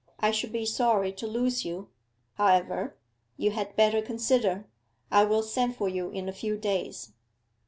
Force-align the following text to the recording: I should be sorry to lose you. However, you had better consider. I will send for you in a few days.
I 0.19 0.31
should 0.31 0.51
be 0.51 0.65
sorry 0.65 1.11
to 1.11 1.27
lose 1.27 1.63
you. 1.63 1.89
However, 2.33 2.97
you 3.37 3.51
had 3.51 3.75
better 3.75 4.01
consider. 4.01 4.65
I 5.11 5.25
will 5.25 5.43
send 5.43 5.75
for 5.75 5.87
you 5.89 6.09
in 6.09 6.27
a 6.27 6.33
few 6.33 6.57
days. 6.57 7.11